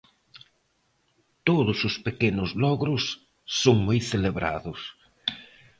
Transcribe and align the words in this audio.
Todos 1.47 1.77
os 1.89 1.95
pequenos 2.07 2.49
logros 2.63 3.03
son 3.61 3.75
moi 3.87 3.99
celebrados. 4.11 4.79